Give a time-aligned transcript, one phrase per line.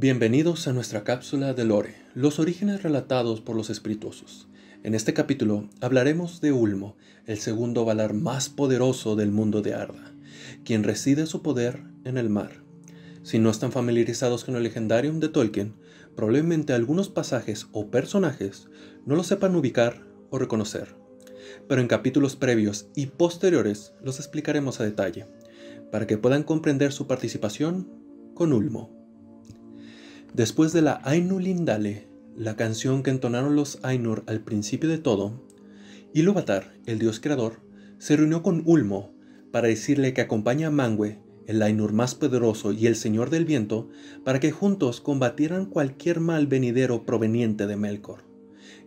[0.00, 4.48] Bienvenidos a nuestra cápsula de Lore, los orígenes relatados por los espirituosos.
[4.82, 6.96] En este capítulo hablaremos de Ulmo,
[7.26, 10.14] el segundo Valar más poderoso del mundo de Arda,
[10.64, 12.62] quien reside su poder en el mar.
[13.24, 15.74] Si no están familiarizados con el Legendarium de Tolkien,
[16.16, 18.68] probablemente algunos pasajes o personajes
[19.04, 20.96] no lo sepan ubicar o reconocer.
[21.68, 25.26] Pero en capítulos previos y posteriores los explicaremos a detalle,
[25.92, 27.86] para que puedan comprender su participación
[28.32, 28.99] con Ulmo.
[30.34, 35.44] Después de la Ainur Lindale, la canción que entonaron los Ainur al principio de todo,
[36.14, 37.60] Ilúvatar, el dios creador,
[37.98, 39.12] se reunió con Ulmo
[39.50, 43.88] para decirle que acompaña a Mangue, el Ainur más poderoso y el señor del viento,
[44.24, 48.22] para que juntos combatieran cualquier mal venidero proveniente de Melkor,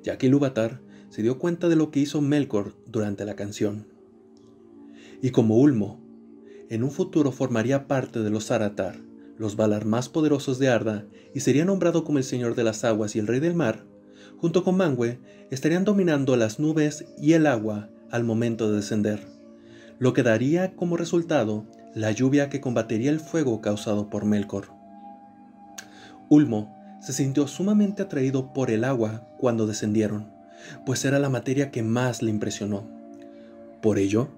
[0.02, 3.88] ya que Ilúvatar se dio cuenta de lo que hizo Melkor durante la canción.
[5.22, 6.02] Y como Ulmo,
[6.69, 9.02] en un futuro formaría parte de los Aratar,
[9.38, 13.16] los Valar más poderosos de Arda, y sería nombrado como el Señor de las Aguas
[13.16, 13.86] y el Rey del Mar,
[14.38, 15.20] junto con Mangue,
[15.52, 19.25] estarían dominando las nubes y el agua al momento de descender,
[20.00, 24.67] lo que daría como resultado la lluvia que combatería el fuego causado por Melkor.
[26.30, 30.31] Ulmo se sintió sumamente atraído por el agua cuando descendieron,
[30.86, 32.88] pues era la materia que más le impresionó.
[33.81, 34.30] Por ello,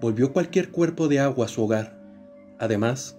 [0.00, 1.98] volvió cualquier cuerpo de agua a su hogar.
[2.58, 3.16] Además,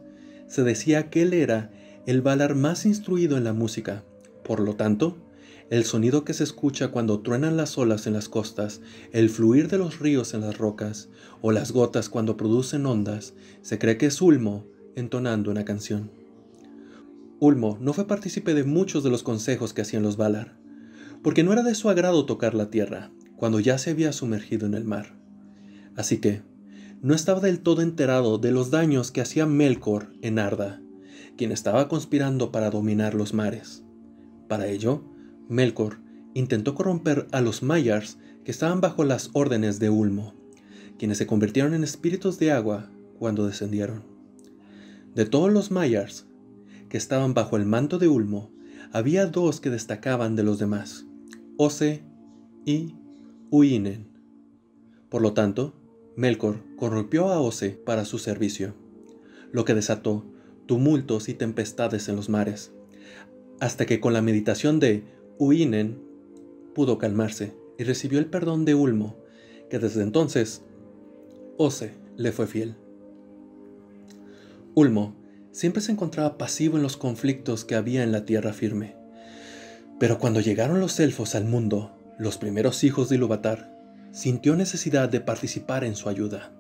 [0.48, 1.72] se decía que él era
[2.06, 4.04] el Valar más instruido en la música.
[4.44, 5.18] Por lo tanto,
[5.72, 9.80] el sonido que se escucha cuando truenan las olas en las costas, el fluir de
[9.80, 11.10] los ríos en las rocas,
[11.42, 16.12] o las gotas cuando producen ondas, se cree que es Ulmo entonando una canción.
[17.40, 20.56] Ulmo no fue partícipe de muchos de los consejos que hacían los Valar,
[21.24, 24.76] porque no era de su agrado tocar la tierra, cuando ya se había sumergido en
[24.76, 25.18] el mar.
[25.96, 26.44] Así que,
[27.02, 30.82] no estaba del todo enterado de los daños que hacía Melkor en Arda,
[31.38, 33.84] quien estaba conspirando para dominar los mares.
[34.48, 35.04] Para ello,
[35.50, 36.00] Melkor
[36.34, 40.34] intentó corromper a los Mayars que estaban bajo las órdenes de Ulmo,
[40.98, 42.90] quienes se convirtieron en espíritus de agua
[43.20, 44.04] cuando descendieron.
[45.14, 46.28] De todos los Mayars
[46.90, 48.52] que estaban bajo el manto de Ulmo,
[48.92, 51.06] había dos que destacaban de los demás,
[51.58, 52.04] Ose
[52.66, 52.96] y
[53.50, 54.08] Uinen.
[55.10, 55.74] Por lo tanto,
[56.16, 58.74] Melkor corrompió a Ose para su servicio,
[59.52, 60.26] lo que desató
[60.66, 62.72] tumultos y tempestades en los mares,
[63.60, 65.04] hasta que con la meditación de
[65.38, 66.02] Uinen
[66.74, 69.18] pudo calmarse y recibió el perdón de Ulmo,
[69.70, 70.62] que desde entonces
[71.58, 72.76] Ose le fue fiel.
[74.74, 75.16] Ulmo
[75.52, 78.96] siempre se encontraba pasivo en los conflictos que había en la tierra firme,
[80.00, 83.74] pero cuando llegaron los elfos al mundo, los primeros hijos de Ilúvatar,
[84.16, 86.54] sintió necesidad de participar en su ayuda.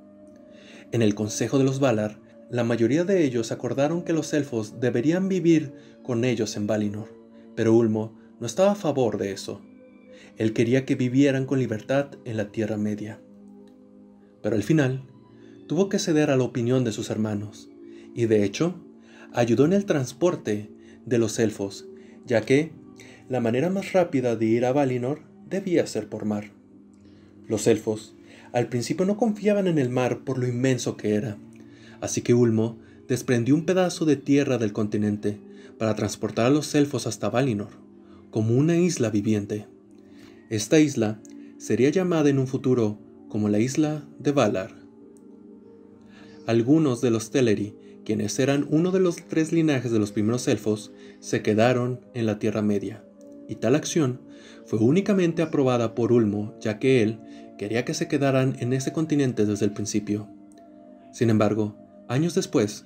[0.91, 2.19] En el Consejo de los Valar,
[2.51, 5.73] la mayoría de ellos acordaron que los elfos deberían vivir
[6.03, 7.17] con ellos en Valinor,
[7.55, 9.61] pero Ulmo no estaba a favor de eso.
[10.35, 13.21] Él quería que vivieran con libertad en la Tierra Media.
[14.43, 15.05] Pero al final,
[15.65, 17.69] tuvo que ceder a la opinión de sus hermanos,
[18.13, 18.75] y de hecho,
[19.31, 20.69] ayudó en el transporte
[21.05, 21.87] de los elfos,
[22.25, 22.73] ya que
[23.29, 26.54] la manera más rápida de ir a Valinor debía ser por mar.
[27.47, 28.15] Los elfos
[28.55, 31.37] al principio no confiaban en el mar por lo inmenso que era,
[31.99, 35.39] así que Ulmo desprendió un pedazo de tierra del continente
[35.77, 37.71] para transportar a los elfos hasta Valinor,
[38.31, 39.67] como una isla viviente.
[40.49, 41.19] Esta isla
[41.57, 42.97] sería llamada en un futuro
[43.27, 44.71] como la isla de Valar.
[46.47, 47.75] Algunos de los Teleri,
[48.05, 52.39] quienes eran uno de los tres linajes de los primeros elfos, se quedaron en la
[52.39, 53.03] Tierra Media,
[53.47, 54.21] y tal acción
[54.65, 57.19] fue únicamente aprobada por Ulmo, ya que él
[57.57, 60.27] quería que se quedaran en ese continente desde el principio.
[61.11, 61.75] Sin embargo,
[62.07, 62.85] años después,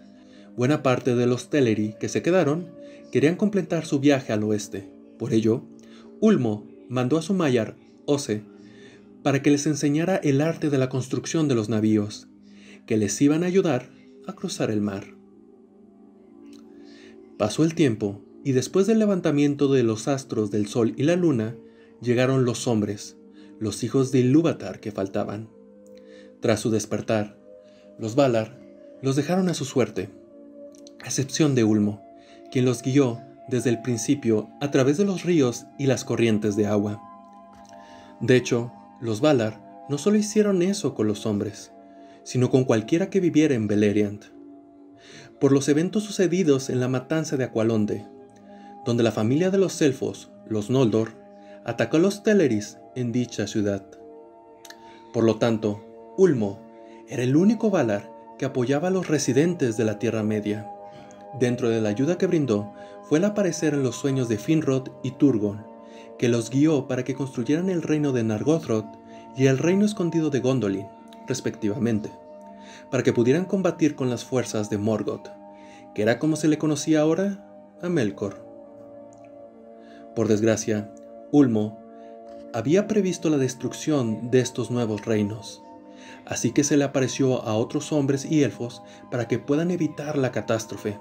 [0.56, 2.68] buena parte de los Teleri que se quedaron
[3.12, 4.90] querían completar su viaje al oeste.
[5.18, 5.64] Por ello,
[6.20, 8.44] Ulmo mandó a su Mayar, Ose,
[9.24, 12.28] para que les enseñara el arte de la construcción de los navíos,
[12.86, 13.90] que les iban a ayudar
[14.28, 15.16] a cruzar el mar.
[17.38, 21.56] Pasó el tiempo, y después del levantamiento de los astros del sol y la luna,
[22.02, 23.18] llegaron los hombres,
[23.60, 25.50] los hijos de Ilúvatar que faltaban.
[26.40, 27.38] Tras su despertar,
[27.98, 28.58] los Valar
[29.02, 30.10] los dejaron a su suerte,
[31.02, 32.02] a excepción de Ulmo,
[32.52, 33.20] quien los guió
[33.50, 37.02] desde el principio a través de los ríos y las corrientes de agua.
[38.22, 38.72] De hecho,
[39.02, 41.72] los Valar no solo hicieron eso con los hombres,
[42.24, 44.26] sino con cualquiera que viviera en Beleriand.
[45.40, 48.06] Por los eventos sucedidos en la matanza de Aqualonde,
[48.86, 51.14] donde la familia de los elfos, los Noldor,
[51.66, 53.86] atacó a los Teleris en dicha ciudad.
[55.14, 56.60] Por lo tanto, Ulmo
[57.08, 60.70] era el único Valar que apoyaba a los residentes de la Tierra Media.
[61.40, 62.74] Dentro de la ayuda que brindó
[63.04, 65.66] fue el aparecer en los sueños de Finrod y Turgon,
[66.18, 68.98] que los guió para que construyeran el reino de Nargothrond
[69.36, 70.88] y el reino escondido de Gondolin,
[71.28, 72.12] respectivamente,
[72.92, 75.30] para que pudieran combatir con las fuerzas de Morgoth,
[75.94, 77.46] que era como se le conocía ahora
[77.82, 78.49] a Melkor.
[80.20, 80.94] Por desgracia,
[81.32, 81.80] Ulmo
[82.54, 85.64] había previsto la destrucción de estos nuevos reinos,
[86.26, 88.82] así que se le apareció a otros hombres y elfos
[89.12, 91.00] para que puedan evitar la catástrofe,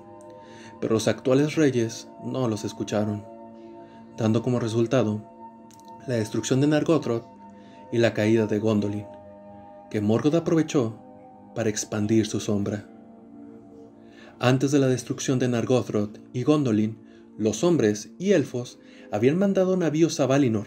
[0.81, 3.25] pero los actuales reyes no los escucharon,
[4.17, 5.29] dando como resultado
[6.07, 7.25] la destrucción de Nargothrond
[7.91, 9.07] y la caída de Gondolin,
[9.91, 10.97] que Morgoth aprovechó
[11.57, 12.87] para expandir su sombra.
[14.39, 17.08] Antes de la destrucción de Nargothrond y Gondolin,
[17.39, 18.79] los hombres y elfos
[19.11, 20.67] habían mandado navíos a Valinor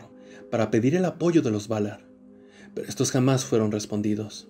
[0.49, 2.07] para pedir el apoyo de los Valar,
[2.73, 4.49] pero estos jamás fueron respondidos.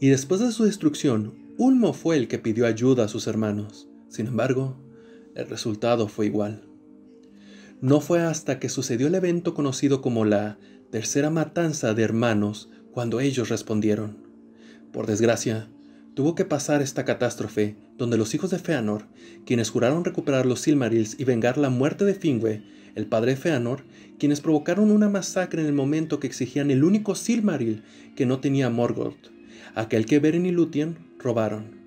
[0.00, 3.88] Y después de su destrucción, Ulmo fue el que pidió ayuda a sus hermanos.
[4.08, 4.76] Sin embargo,
[5.34, 6.64] el resultado fue igual.
[7.80, 10.58] No fue hasta que sucedió el evento conocido como la
[10.90, 14.28] Tercera Matanza de Hermanos cuando ellos respondieron.
[14.92, 15.68] Por desgracia,
[16.14, 19.06] tuvo que pasar esta catástrofe donde los hijos de Feanor,
[19.46, 22.62] quienes juraron recuperar los Silmarils y vengar la muerte de Fingüe,
[22.94, 23.84] el padre de Feanor,
[24.18, 27.82] quienes provocaron una masacre en el momento que exigían el único Silmaril
[28.14, 29.30] que no tenía Morgoth,
[29.74, 31.80] aquel que Beren y Lúthien robaron.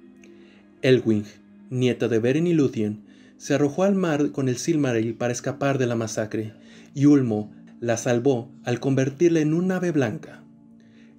[0.81, 1.25] Elwing,
[1.69, 3.03] nieta de Beren y Lúthien,
[3.37, 6.53] se arrojó al mar con el Silmaril para escapar de la masacre,
[6.93, 10.43] y Ulmo la salvó al convertirla en un ave blanca.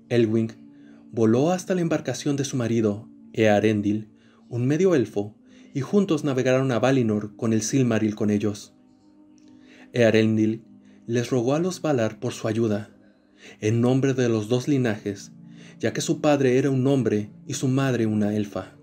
[0.08, 0.65] Elwing
[1.16, 4.10] voló hasta la embarcación de su marido, Earendil,
[4.50, 5.34] un medio elfo,
[5.72, 8.74] y juntos navegaron a Valinor con el Silmaril con ellos.
[9.94, 10.62] Earendil
[11.06, 12.90] les rogó a los Valar por su ayuda,
[13.62, 15.32] en nombre de los dos linajes,
[15.80, 18.76] ya que su padre era un hombre y su madre una elfa.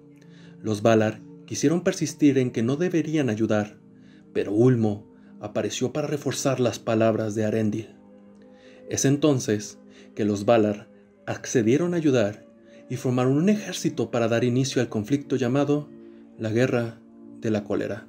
[0.59, 3.77] Los Valar quisieron persistir en que no deberían ayudar,
[4.33, 5.07] pero Ulmo
[5.39, 7.89] apareció para reforzar las palabras de Arendil.
[8.89, 9.77] Es entonces
[10.15, 10.91] que los Valar
[11.25, 12.45] accedieron a ayudar
[12.89, 15.89] y formaron un ejército para dar inicio al conflicto llamado
[16.37, 16.99] la Guerra
[17.41, 18.07] de la Cólera.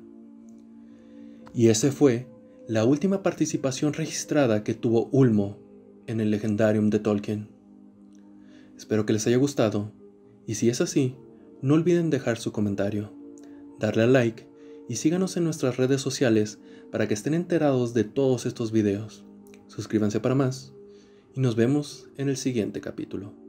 [1.55, 2.26] Y ese fue
[2.66, 5.58] la última participación registrada que tuvo Ulmo
[6.06, 7.49] en el Legendarium de Tolkien.
[8.76, 9.93] Espero que les haya gustado
[10.46, 11.14] y si es así,
[11.62, 13.12] no olviden dejar su comentario,
[13.78, 14.46] darle a like
[14.88, 16.58] y síganos en nuestras redes sociales
[16.90, 19.25] para que estén enterados de todos estos videos.
[19.69, 20.74] Suscríbanse para más
[21.34, 23.44] y nos vemos en el siguiente capítulo.